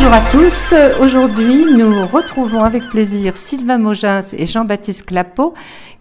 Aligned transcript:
Bonjour 0.00 0.14
à 0.14 0.20
tous. 0.30 0.74
Aujourd'hui, 1.00 1.64
nous 1.76 2.06
retrouvons 2.06 2.62
avec 2.62 2.88
plaisir 2.88 3.36
Sylvain 3.36 3.78
Mogens 3.78 4.32
et 4.32 4.46
Jean-Baptiste 4.46 5.06
Clapeau 5.06 5.54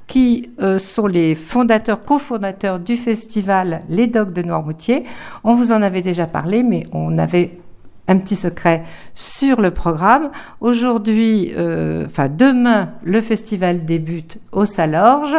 qui 0.05 0.51
euh, 0.61 0.77
sont 0.77 1.07
les 1.07 1.33
fondateurs, 1.33 2.01
cofondateurs 2.01 2.77
du 2.77 2.95
festival 2.95 3.81
Les 3.89 4.05
Dogs 4.05 4.33
de 4.33 4.43
Noirmoutier. 4.43 5.05
On 5.43 5.55
vous 5.55 5.71
en 5.71 5.81
avait 5.81 6.03
déjà 6.03 6.27
parlé, 6.27 6.61
mais 6.61 6.83
on 6.91 7.17
avait 7.17 7.57
un 8.07 8.17
petit 8.17 8.35
secret 8.35 8.83
sur 9.15 9.61
le 9.61 9.71
programme. 9.71 10.29
Aujourd'hui, 10.61 11.53
euh, 11.57 12.05
enfin 12.05 12.29
demain, 12.29 12.91
le 13.03 13.19
festival 13.19 13.83
débute 13.83 14.39
au 14.51 14.65
Salorge. 14.65 15.35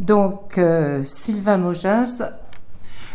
Donc, 0.00 0.58
euh, 0.58 1.02
Sylvain 1.02 1.56
Mogens. 1.56 2.24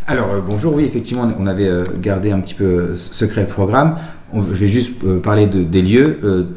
Alors, 0.07 0.29
bonjour, 0.47 0.73
oui, 0.73 0.85
effectivement, 0.85 1.27
on 1.39 1.45
avait 1.45 1.69
gardé 1.99 2.31
un 2.31 2.39
petit 2.39 2.53
peu 2.55 2.95
secret 2.95 3.41
le 3.41 3.47
programme. 3.47 3.97
Je 4.33 4.39
vais 4.39 4.67
juste 4.67 4.93
parler 5.21 5.45
de, 5.47 5.63
des 5.63 5.81
lieux. 5.81 6.47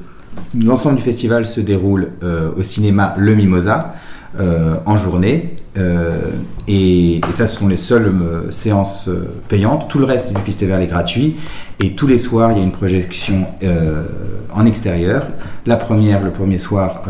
L'ensemble 0.58 0.96
du 0.96 1.02
festival 1.02 1.46
se 1.46 1.60
déroule 1.60 2.08
au 2.56 2.62
cinéma 2.62 3.14
Le 3.18 3.34
Mimosa. 3.34 3.94
Euh, 4.38 4.74
en 4.84 4.98
journée. 4.98 5.54
Euh, 5.78 6.18
et, 6.68 7.20
ça, 7.32 7.48
ce 7.48 7.56
sont 7.56 7.66
les 7.66 7.78
seules 7.78 8.06
euh, 8.06 8.52
séances 8.52 9.08
payantes. 9.48 9.88
Tout 9.88 9.98
le 9.98 10.04
reste 10.04 10.34
du 10.34 10.40
festival 10.42 10.82
est 10.82 10.86
gratuit. 10.86 11.36
Et 11.82 11.94
tous 11.94 12.06
les 12.06 12.18
soirs, 12.18 12.52
il 12.52 12.58
y 12.58 12.60
a 12.60 12.64
une 12.64 12.72
projection 12.72 13.46
en 14.52 14.66
extérieur. 14.66 15.26
La 15.64 15.76
première, 15.76 16.22
le 16.22 16.30
premier 16.30 16.58
soir, 16.58 17.02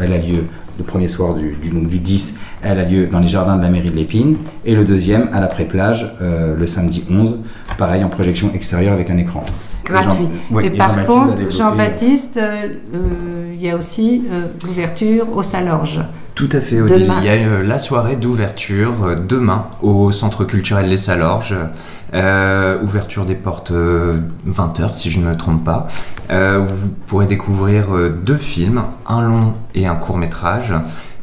elle 0.00 0.12
a 0.12 0.18
lieu 0.18 0.44
le 0.78 0.84
premier 0.84 1.08
soir 1.08 1.34
du, 1.34 1.56
10, 1.98 2.36
elle 2.62 2.78
a 2.78 2.84
lieu 2.84 3.06
dans 3.08 3.18
les 3.18 3.26
jardins 3.26 3.56
de 3.56 3.62
la 3.62 3.70
mairie 3.70 3.90
de 3.90 3.96
l'Épine. 3.96 4.36
Et 4.64 4.74
le 4.74 4.84
deuxième, 4.84 5.28
à 5.32 5.40
l'après-plage, 5.40 6.12
le 6.20 6.66
samedi 6.66 7.04
11, 7.10 7.40
pareil 7.78 8.04
en 8.04 8.08
projection 8.08 8.52
extérieure 8.54 8.92
avec 8.92 9.10
un 9.10 9.16
écran. 9.16 9.44
Gratuit. 9.88 10.28
et, 10.62 10.70
par 10.70 11.06
contre, 11.06 11.50
Jean-Baptiste, 11.50 12.38
il 13.54 13.60
y 13.60 13.70
a 13.70 13.76
aussi 13.76 14.22
l'ouverture 14.64 15.36
au 15.36 15.42
Salorge. 15.42 16.00
Tout 16.38 16.48
à 16.52 16.60
fait, 16.60 16.76
Il 16.76 17.24
y 17.24 17.28
a 17.28 17.32
euh, 17.32 17.64
la 17.64 17.78
soirée 17.78 18.14
d'ouverture 18.14 18.94
euh, 19.02 19.16
demain 19.16 19.70
au 19.82 20.12
Centre 20.12 20.44
culturel 20.44 20.88
Les 20.88 20.96
Salorges. 20.96 21.56
Euh, 22.14 22.80
ouverture 22.80 23.26
des 23.26 23.34
portes 23.34 23.72
20h 23.72 24.94
si 24.94 25.10
je 25.10 25.18
ne 25.18 25.26
me 25.26 25.36
trompe 25.36 25.64
pas. 25.64 25.88
vous 26.30 26.90
pourrez 27.08 27.26
découvrir 27.26 27.86
deux 28.24 28.36
films, 28.36 28.84
un 29.08 29.22
long 29.22 29.54
et 29.74 29.88
un 29.88 29.96
court 29.96 30.16
métrage. 30.16 30.74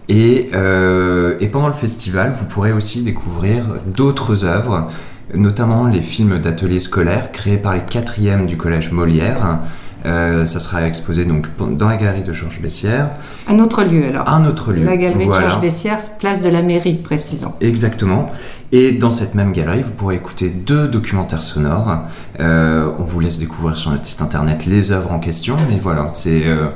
Et, 0.10 0.52
et, 0.52 1.48
pendant 1.48 1.68
le 1.68 1.74
festival, 1.74 2.36
vous 2.38 2.46
pourrez 2.46 2.74
aussi 2.74 3.04
découvrir 3.04 3.64
d'autres 3.88 4.44
œuvres, 4.44 4.90
notamment 5.34 5.88
les 5.88 6.02
films 6.02 6.40
d'ateliers 6.40 6.80
scolaires 6.80 7.32
créés 7.32 7.58
par 7.58 7.74
les 7.74 7.82
quatrièmes 7.82 8.46
du 8.46 8.58
collège 8.58 8.92
Molière. 8.92 9.60
Euh, 10.06 10.46
ça 10.46 10.60
sera 10.60 10.86
exposé 10.86 11.26
donc 11.26 11.48
dans 11.58 11.88
la 11.88 11.98
galerie 11.98 12.22
de 12.22 12.32
Georges 12.32 12.62
Bessières. 12.62 13.10
Un 13.48 13.58
autre 13.58 13.84
lieu 13.84 14.06
alors 14.06 14.30
Un 14.30 14.46
autre 14.46 14.72
lieu. 14.72 14.84
La 14.84 14.98
galerie 14.98 15.26
de 15.26 15.32
Georges 15.32 15.62
Bessières, 15.62 16.00
place 16.20 16.44
de 16.44 16.50
la 16.50 16.62
mairie, 16.62 16.96
précisons. 16.96 17.54
Exactement. 17.60 18.30
Et 18.72 18.92
dans 18.92 19.10
cette 19.10 19.34
même 19.34 19.52
galerie, 19.52 19.82
vous 19.82 19.92
pourrez 19.92 20.16
écouter 20.16 20.50
deux 20.50 20.88
documentaires 20.88 21.42
sonores. 21.42 22.02
Euh, 22.40 22.92
on 23.00 23.04
vous 23.04 23.20
laisse 23.20 23.40
découvrir 23.40 23.78
sur 23.78 23.92
notre 23.92 24.06
site 24.06 24.22
internet 24.22 24.66
les 24.68 24.92
œuvres 24.92 25.12
en 25.12 25.20
question, 25.20 25.56
mais 25.70 25.80
voilà, 25.82 26.10
c'est 26.10 26.44
euh, 26.46 26.70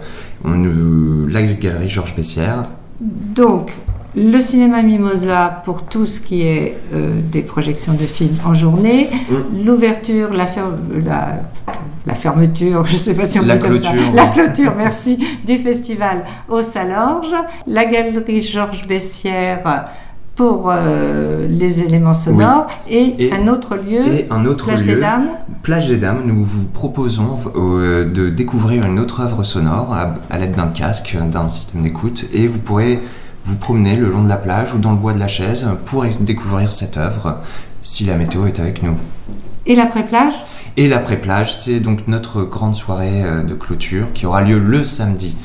la 1.27 1.41
galerie 1.43 1.89
Georges 1.89 2.15
Bessières. 2.15 2.65
Donc, 2.99 3.73
le 4.15 4.41
cinéma 4.41 4.81
Mimosa 4.81 5.61
pour 5.65 5.83
tout 5.83 6.05
ce 6.05 6.19
qui 6.19 6.41
est 6.41 6.77
euh, 6.93 7.19
des 7.31 7.41
projections 7.41 7.93
de 7.93 7.99
films 7.99 8.37
en 8.45 8.53
journée, 8.53 9.09
mm. 9.29 9.65
l'ouverture, 9.65 10.33
la, 10.33 10.45
la, 12.05 12.15
fermeture, 12.15 12.85
je 12.85 12.93
ne 12.93 12.97
sais 12.97 13.13
pas 13.13 13.25
si 13.25 13.39
on 13.39 13.45
la 13.45 13.57
dit 13.57 13.65
clôture, 13.65 13.91
comme 13.91 13.99
ça, 13.99 14.11
la 14.15 14.27
clôture, 14.27 14.73
merci, 14.75 15.23
du 15.45 15.57
festival 15.57 16.23
au 16.47 16.63
Salorge, 16.63 17.33
la 17.67 17.85
galerie 17.85 18.41
Georges 18.41 18.87
Bessières 18.87 19.85
pour 20.35 20.71
euh, 20.71 21.47
les 21.49 21.81
éléments 21.81 22.13
sonores. 22.13 22.67
Et, 22.89 23.29
un 23.33 23.49
autre 23.49 23.75
lieu, 23.75 24.07
et 24.07 24.27
un 24.31 24.45
autre 24.45 24.67
Plage 24.67 24.83
lieu, 24.85 24.95
des 24.95 25.01
Dames. 25.01 25.27
Plage 25.63 25.87
des 25.89 25.97
Dames, 25.97 26.21
nous 26.25 26.45
vous 26.45 26.63
proposons 26.63 27.37
euh, 27.55 28.05
de 28.05 28.29
découvrir 28.29 28.85
une 28.85 28.99
autre 28.99 29.19
œuvre 29.19 29.43
sonore 29.43 29.93
à, 29.93 30.13
à 30.33 30.37
l'aide 30.37 30.53
d'un 30.53 30.67
casque, 30.67 31.17
d'un 31.29 31.49
système 31.49 31.83
d'écoute. 31.83 32.23
Et 32.33 32.47
vous 32.47 32.57
pourrez 32.57 32.99
vous 33.45 33.55
promenez 33.55 33.95
le 33.95 34.09
long 34.09 34.23
de 34.23 34.29
la 34.29 34.37
plage 34.37 34.73
ou 34.73 34.77
dans 34.77 34.91
le 34.91 34.97
bois 34.97 35.13
de 35.13 35.19
la 35.19 35.27
chaise 35.27 35.67
pour 35.85 36.05
découvrir 36.19 36.71
cette 36.71 36.97
œuvre 36.97 37.39
si 37.81 38.05
la 38.05 38.15
météo 38.15 38.45
est 38.45 38.59
avec 38.59 38.83
nous. 38.83 38.97
Et 39.65 39.75
l'après-plage? 39.75 40.33
Et 40.77 40.87
l'après-plage, 40.87 41.53
c'est 41.53 41.79
donc 41.79 42.07
notre 42.07 42.43
grande 42.43 42.75
soirée 42.75 43.23
euh, 43.23 43.43
de 43.43 43.53
clôture 43.53 44.07
qui 44.13 44.25
aura 44.25 44.41
lieu 44.41 44.57
le 44.57 44.83
samedi 44.83 45.37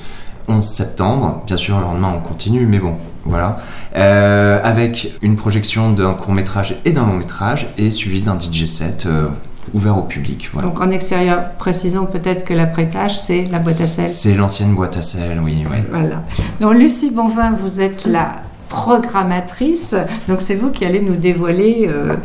11 0.48 0.64
septembre. 0.64 1.42
Bien 1.46 1.56
sûr, 1.56 1.78
le 1.78 1.84
lendemain, 1.84 2.14
on 2.16 2.26
continue, 2.26 2.66
mais 2.66 2.78
bon, 2.78 2.96
voilà. 3.24 3.58
Euh, 3.96 4.60
avec 4.62 5.12
une 5.22 5.36
projection 5.36 5.90
d'un 5.90 6.14
court 6.14 6.32
métrage 6.32 6.76
et 6.84 6.92
d'un 6.92 7.06
long 7.06 7.14
métrage 7.14 7.68
et 7.78 7.90
suivi 7.90 8.22
d'un 8.22 8.38
DJ 8.38 8.66
set. 8.66 9.06
Euh, 9.06 9.28
ouvert 9.74 9.98
au 9.98 10.02
public. 10.02 10.50
Donc 10.62 10.80
en 10.80 10.90
extérieur, 10.90 11.50
précisons 11.58 12.06
peut-être 12.06 12.44
que 12.44 12.54
la 12.54 12.66
pré-plage, 12.66 13.18
c'est 13.18 13.44
la 13.50 13.58
boîte 13.58 13.80
à 13.80 13.86
sel. 13.86 14.08
C'est 14.08 14.34
l'ancienne 14.34 14.74
boîte 14.74 14.96
à 14.96 15.02
sel, 15.02 15.40
oui. 15.44 15.64
Voilà. 15.90 16.22
Donc 16.60 16.74
Lucie 16.74 17.10
Bonvin, 17.10 17.52
vous 17.52 17.80
êtes 17.80 18.06
la 18.06 18.42
programmatrice, 18.68 19.94
donc 20.28 20.40
c'est 20.40 20.54
vous 20.54 20.70
qui 20.70 20.84
allez 20.84 21.00
nous 21.00 21.16
dévoiler 21.16 21.88
euh, 21.88 22.16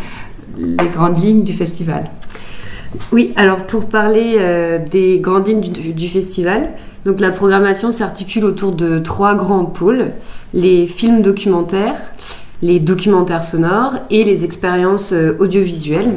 les 0.57 0.87
grandes 0.87 1.19
lignes 1.19 1.43
du 1.43 1.53
festival. 1.53 2.09
Oui, 3.11 3.33
alors 3.35 3.65
pour 3.67 3.85
parler 3.85 4.35
euh, 4.37 4.79
des 4.79 5.19
grandes 5.19 5.47
lignes 5.47 5.61
du, 5.61 6.07
festival, 6.07 6.71
donc 7.05 7.19
la 7.19 7.29
programmation 7.31 7.91
s'articule 7.91 8.45
autour 8.45 8.71
de 8.71 8.97
trois 8.97 9.35
grands 9.35 9.65
pôles 9.65 10.11
les 10.53 10.87
films 10.87 11.21
documentaires, 11.21 11.99
les 12.61 12.79
documentaires 12.79 13.43
sonores 13.43 13.95
et 14.09 14.23
les 14.23 14.43
expériences 14.43 15.13
euh, 15.13 15.37
audiovisuelles. 15.39 16.13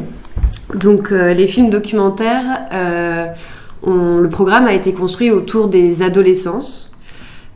Donc 0.75 1.12
euh, 1.12 1.34
les 1.34 1.47
films 1.47 1.71
documentaires, 1.71 2.67
euh, 2.73 3.27
le 3.87 4.28
programme 4.28 4.67
a 4.67 4.73
été 4.73 4.93
construit 4.93 5.31
autour 5.31 5.69
des 5.69 6.03
adolescences. 6.03 6.92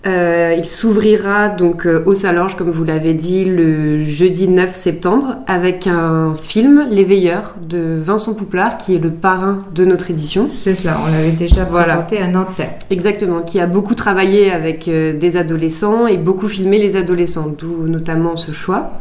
Euh, 0.07 0.55
il 0.57 0.65
s'ouvrira 0.67 1.49
donc 1.49 1.87
au 2.07 2.15
Salorge, 2.15 2.57
comme 2.57 2.71
vous 2.71 2.85
l'avez 2.85 3.15
dit, 3.15 3.45
le 3.45 4.03
jeudi 4.03 4.49
9 4.49 4.73
septembre, 4.73 5.37
avec 5.47 5.87
un 5.87 6.35
film, 6.35 6.87
L'éveilleur, 6.91 7.55
de 7.61 8.01
Vincent 8.03 8.35
Pouplard, 8.35 8.79
qui 8.79 8.95
est 8.95 9.03
le 9.03 9.11
parrain 9.11 9.65
de 9.75 9.85
notre 9.85 10.11
édition. 10.11 10.49
C'est 10.53 10.75
cela, 10.75 11.01
on 11.05 11.11
l'avait 11.11 11.33
déjà 11.33 11.65
présenté 11.65 12.19
à 12.19 12.29
Nanterre. 12.29 12.75
Exactement, 12.91 13.41
qui 13.43 13.59
a 13.59 13.67
beaucoup 13.67 13.95
travaillé 13.95 14.53
avec 14.53 14.89
des 14.89 15.37
adolescents 15.37 16.07
et 16.07 16.17
beaucoup 16.17 16.49
filmé 16.49 16.79
les 16.79 16.97
adolescents, 16.97 17.49
d'où 17.49 17.89
notamment 17.89 18.37
ce 18.37 18.53
choix. 18.53 18.93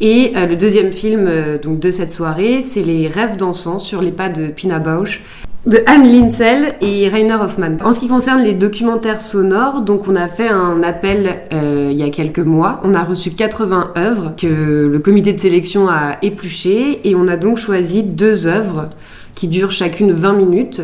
Et 0.00 0.32
euh, 0.36 0.46
le 0.46 0.56
deuxième 0.56 0.92
film 0.92 1.26
euh, 1.26 1.58
donc 1.58 1.80
de 1.80 1.90
cette 1.90 2.10
soirée, 2.10 2.60
c'est 2.60 2.82
Les 2.82 3.08
rêves 3.08 3.36
dansants 3.36 3.78
sur 3.78 4.02
les 4.02 4.10
pas 4.10 4.28
de 4.28 4.48
Pina 4.48 4.78
Bausch 4.78 5.22
de 5.66 5.82
Anne 5.86 6.04
Linsel 6.04 6.74
et 6.80 7.08
Rainer 7.08 7.34
Hoffman. 7.34 7.78
En 7.84 7.92
ce 7.92 7.98
qui 7.98 8.06
concerne 8.06 8.42
les 8.42 8.54
documentaires 8.54 9.20
sonores, 9.20 9.80
donc 9.80 10.06
on 10.06 10.14
a 10.14 10.28
fait 10.28 10.48
un 10.48 10.82
appel 10.84 11.40
euh, 11.52 11.88
il 11.90 11.98
y 11.98 12.04
a 12.04 12.10
quelques 12.10 12.38
mois. 12.38 12.80
On 12.84 12.94
a 12.94 13.02
reçu 13.02 13.32
80 13.32 13.92
œuvres 13.96 14.34
que 14.36 14.86
le 14.86 14.98
comité 15.00 15.32
de 15.32 15.38
sélection 15.38 15.88
a 15.88 16.18
épluchées 16.22 17.08
et 17.08 17.16
on 17.16 17.26
a 17.26 17.36
donc 17.36 17.58
choisi 17.58 18.04
deux 18.04 18.46
œuvres 18.46 18.90
qui 19.34 19.48
durent 19.48 19.72
chacune 19.72 20.12
20 20.12 20.34
minutes. 20.34 20.82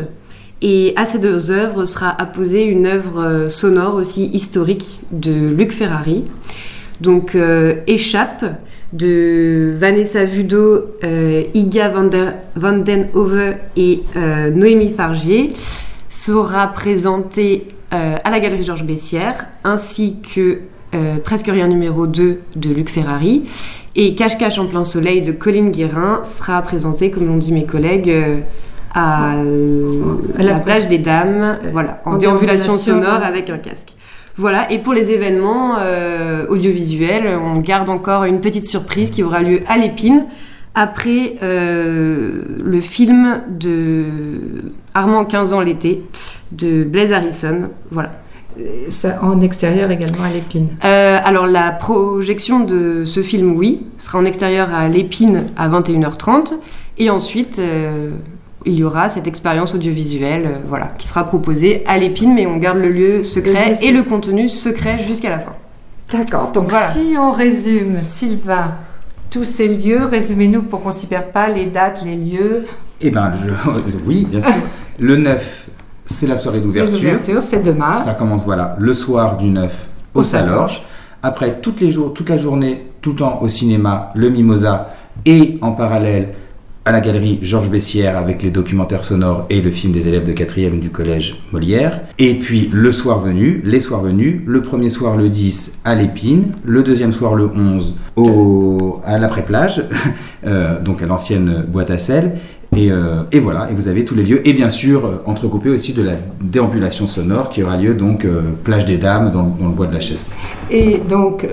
Et 0.61 0.93
à 0.97 1.05
ces 1.05 1.19
deux 1.19 1.49
œuvres 1.49 1.85
sera 1.85 2.09
apposée 2.21 2.63
une 2.63 2.85
œuvre 2.85 3.47
sonore 3.49 3.95
aussi 3.95 4.25
historique 4.27 4.99
de 5.11 5.49
Luc 5.49 5.71
Ferrari. 5.71 6.25
Donc 7.01 7.37
Échappe 7.87 8.45
de 8.93 9.73
Vanessa 9.75 10.23
Vudo, 10.23 10.95
euh, 11.03 11.43
Iga 11.53 11.89
van, 11.89 12.77
den 12.77 13.07
Hove 13.13 13.55
et 13.75 14.03
euh, 14.15 14.51
Noémie 14.51 14.93
Fargier 14.93 15.51
sera 16.09 16.67
présenté 16.67 17.67
euh, 17.93 18.17
à 18.23 18.29
la 18.29 18.39
Galerie 18.39 18.63
Georges 18.63 18.85
Bessières, 18.85 19.47
ainsi 19.63 20.17
que 20.21 20.59
Presque 21.23 21.47
rien 21.47 21.67
numéro 21.67 22.05
2 22.05 22.39
de 22.55 22.69
Luc 22.69 22.87
Ferrari. 22.87 23.45
Et 23.95 24.13
Cache-Cache 24.13 24.59
en 24.59 24.67
plein 24.67 24.83
soleil 24.83 25.23
de 25.23 25.31
Colline 25.31 25.71
Guérin 25.71 26.21
sera 26.23 26.61
présenté, 26.61 27.09
comme 27.09 27.25
l'ont 27.25 27.37
dit 27.37 27.51
mes 27.51 27.65
collègues, 27.65 28.13
à, 28.93 29.33
la 30.37 30.59
plage 30.59 30.87
des 30.87 30.99
Dames, 30.99 31.57
voilà, 31.71 31.99
en, 32.05 32.17
déambulation 32.17 32.77
sonore 32.77 33.23
avec 33.23 33.49
un 33.49 33.57
casque. 33.57 33.95
Voilà, 34.35 34.71
et 34.71 34.79
pour 34.79 34.93
les 34.93 35.11
événements 35.11 35.77
euh, 35.77 36.47
audiovisuels, 36.47 37.27
on 37.37 37.59
garde 37.59 37.89
encore 37.89 38.23
une 38.23 38.41
petite 38.41 38.65
surprise 38.65 39.11
qui 39.11 39.21
aura 39.21 39.41
lieu 39.41 39.61
à 39.67 39.77
l'Épine 39.77 40.25
après 40.73 41.35
euh, 41.43 42.43
le 42.63 42.81
film 42.81 43.41
de 43.47 44.05
Armand 44.95 45.23
15 45.23 45.53
ans 45.53 45.61
l'été 45.61 46.03
de 46.51 46.83
Blaise 46.83 47.11
Harrison. 47.13 47.69
Voilà. 47.91 48.11
Ça, 48.89 49.19
en 49.23 49.41
extérieur 49.41 49.89
également 49.89 50.23
à 50.23 50.29
l'Épine 50.29 50.67
euh, 50.83 51.19
Alors 51.23 51.47
la 51.47 51.71
projection 51.71 52.59
de 52.59 53.03
ce 53.05 53.21
film, 53.21 53.55
oui, 53.55 53.85
sera 53.97 54.19
en 54.19 54.25
extérieur 54.25 54.73
à 54.73 54.87
l'Épine 54.89 55.45
à 55.57 55.69
21h30 55.69 56.53
et 56.99 57.09
ensuite 57.09 57.59
il 58.65 58.73
y 58.75 58.83
aura 58.83 59.09
cette 59.09 59.27
expérience 59.27 59.75
audiovisuelle 59.75 60.43
euh, 60.45 60.57
voilà, 60.67 60.87
qui 60.97 61.07
sera 61.07 61.23
proposée 61.25 61.83
à 61.87 61.97
l'épine, 61.97 62.33
mais 62.33 62.45
on 62.45 62.57
garde 62.57 62.77
le 62.77 62.89
lieu 62.89 63.23
secret 63.23 63.69
Le 63.69 63.71
lieu 63.71 63.83
et 63.83 63.91
le 63.91 64.03
contenu 64.03 64.47
secret 64.49 64.99
jusqu'à 65.05 65.29
la 65.29 65.39
fin. 65.39 65.53
D'accord. 66.11 66.51
Donc 66.53 66.69
Voilà. 66.69 66.87
si 66.87 67.15
on 67.17 67.31
résume, 67.31 68.01
Sylvain, 68.01 68.75
tous 69.29 69.43
ces 69.43 69.67
lieux, 69.67 70.05
résumez-nous 70.05 70.61
pour 70.63 70.83
qu'on 70.83 70.91
s'y 70.91 71.07
perde 71.07 71.31
pas, 71.31 71.49
les 71.49 71.65
dates, 71.65 72.03
les 72.05 72.15
lieux. 72.15 72.65
Eh 73.01 73.09
ben, 73.09 73.31
je... 73.41 73.49
oui, 74.05 74.27
bien 74.29 74.41
sûr. 74.41 74.51
Le 74.99 75.17
9, 75.17 75.69
c'est 76.05 76.27
la 76.27 76.37
soirée 76.37 76.59
d'ouverture. 76.61 77.41
c'est 77.41 77.63
demain. 77.63 77.93
Ça 77.93 78.13
commence 78.13 78.45
voilà 78.45 78.75
le 78.77 78.93
soir 78.93 79.37
du 79.37 79.47
9 79.47 79.87
au, 80.13 80.19
Au 80.19 80.23
Salorge. 80.23 80.83
Après 81.23 81.59
toutes 81.61 81.81
les 81.81 81.91
jours, 81.91 82.13
toute 82.13 82.29
la 82.29 82.37
journée, 82.37 82.85
tout 83.01 83.11
le 83.11 83.15
temps 83.17 83.39
au 83.41 83.47
cinéma, 83.47 84.11
le 84.13 84.29
Mimosa 84.29 84.89
et 85.25 85.57
en 85.61 85.71
parallèle 85.71 86.33
à 86.85 86.91
la 86.91 86.99
galerie 86.99 87.39
Georges 87.41 87.69
Bessières 87.69 88.17
avec 88.17 88.43
les 88.43 88.49
documentaires 88.49 89.03
sonores 89.03 89.45
et 89.49 89.61
le 89.61 89.71
film 89.71 89.93
des 89.93 90.07
élèves 90.07 90.25
de 90.25 90.33
4e 90.33 90.79
du 90.79 90.89
collège 90.89 91.37
Molière. 91.51 92.01
Et 92.19 92.33
puis 92.33 92.69
le 92.73 92.91
soir 92.91 93.19
venu, 93.19 93.61
les 93.63 93.79
soirs 93.79 94.01
venus, 94.01 94.41
le 94.45 94.61
premier 94.61 94.89
soir 94.89 95.15
le 95.15 95.29
10 95.29 95.79
à 95.85 95.95
l'Épine, 95.95 96.51
le 96.65 96.83
deuxième 96.83 97.13
soir 97.13 97.35
le 97.35 97.49
11 97.49 97.95
au, 98.17 98.99
à 99.05 99.17
l'après-plage, 99.17 99.83
euh, 100.45 100.81
donc 100.81 101.01
à 101.01 101.05
l'ancienne 101.05 101.65
boîte 101.67 101.89
à 101.89 101.97
sel. 101.97 102.33
Et, 102.75 102.91
euh, 102.91 103.23
et 103.31 103.39
voilà, 103.39 103.69
et 103.71 103.73
vous 103.75 103.87
avez 103.87 104.03
tous 104.05 104.15
les 104.15 104.23
lieux. 104.23 104.47
Et 104.47 104.53
bien 104.53 104.69
sûr, 104.69 105.05
euh, 105.05 105.21
entrecoupé 105.25 105.69
aussi 105.69 105.93
de 105.93 106.01
la 106.01 106.13
déambulation 106.41 107.07
sonore 107.07 107.49
qui 107.49 107.61
aura 107.63 107.77
lieu 107.77 107.93
donc 107.93 108.25
euh, 108.25 108.41
plage 108.63 108.85
des 108.85 108.97
Dames 108.97 109.31
dans, 109.31 109.43
dans 109.59 109.67
le 109.67 109.73
bois 109.75 109.87
de 109.87 109.93
la 109.93 109.99
chaise. 109.99 110.25
Et 110.71 110.99
donc, 111.09 111.45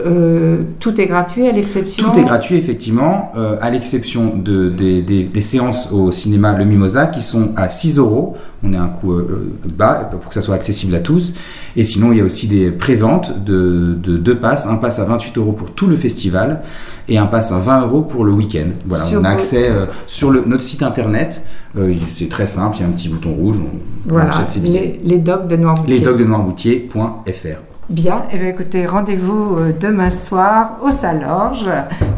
tout 0.78 1.00
est 1.00 1.06
gratuit 1.06 1.46
à 1.46 1.52
l'exception. 1.52 2.10
Tout 2.10 2.18
est 2.18 2.24
gratuit 2.24 2.56
effectivement, 2.56 3.32
à 3.60 3.70
l'exception 3.70 4.32
de, 4.36 4.68
des, 4.70 5.02
des- 5.02 5.24
des 5.24 5.42
séances 5.42 5.90
au 5.92 6.10
cinéma 6.12 6.56
Le 6.56 6.64
Mimosa 6.64 7.06
qui 7.06 7.20
sont 7.22 7.50
à 7.56 7.68
6 7.68 7.98
euros. 7.98 8.36
On 8.62 8.72
est 8.72 8.76
à 8.76 8.82
un 8.82 8.88
coût 8.88 9.12
euh, 9.12 9.50
bas 9.74 10.10
pour 10.10 10.28
que 10.28 10.34
ça 10.34 10.42
soit 10.42 10.54
accessible 10.54 10.94
à 10.94 11.00
tous. 11.00 11.34
Et 11.76 11.84
sinon, 11.84 12.12
il 12.12 12.18
y 12.18 12.20
a 12.20 12.24
aussi 12.24 12.46
des 12.46 12.70
préventes 12.70 13.42
de, 13.44 13.94
de 13.94 14.16
deux 14.18 14.36
passes. 14.36 14.66
Un 14.66 14.76
pass 14.76 14.98
à 14.98 15.04
28 15.04 15.38
euros 15.38 15.52
pour 15.52 15.72
tout 15.72 15.86
le 15.86 15.96
festival 15.96 16.62
et 17.08 17.16
un 17.16 17.26
pass 17.26 17.52
à 17.52 17.58
20 17.58 17.86
euros 17.86 18.02
pour 18.02 18.24
le 18.24 18.32
week-end. 18.32 18.68
Voilà, 18.86 19.04
Sur 19.04 19.20
on 19.20 19.24
a 19.24 19.30
accès 19.30 19.68
euh, 19.70 19.86
sur 20.06 20.30
le, 20.30 20.44
notre 20.46 20.62
site 20.62 20.82
internet. 20.82 21.42
Euh, 21.78 21.94
c'est 22.14 22.28
très 22.28 22.46
simple, 22.46 22.76
il 22.78 22.80
y 22.82 22.84
a 22.84 22.88
un 22.88 22.92
petit 22.92 23.08
bouton 23.08 23.32
rouge. 23.32 23.56
On, 23.60 23.76
on 24.10 24.12
Voilà, 24.12 24.28
achète 24.30 24.50
ses 24.50 24.60
billets. 24.60 24.98
les, 25.02 25.10
les 25.10 25.18
docs 25.18 25.46
de 25.48 25.56
Noirmoutier. 25.56 25.94
Les 25.94 26.00
dogs 26.00 26.18
de 26.18 26.24
Noirmoutier.fr. 26.24 27.60
Bien, 27.88 28.22
et 28.30 28.38
bien 28.38 28.48
écoutez, 28.48 28.86
rendez-vous 28.86 29.56
euh, 29.58 29.72
demain 29.80 30.10
soir 30.10 30.76
au 30.82 30.92
Salorge 30.92 31.68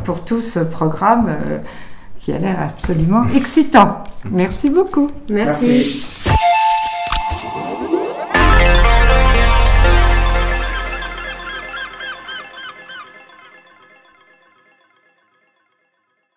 pour 0.04 0.22
tout 0.24 0.42
ce 0.42 0.58
programme 0.58 1.28
euh, 1.28 1.58
qui 2.20 2.32
a 2.32 2.38
l'air 2.38 2.58
absolument 2.60 3.22
excitant. 3.34 3.98
Merci 4.30 4.68
beaucoup. 4.70 5.08
Merci. 5.30 5.68
Merci. 5.68 6.21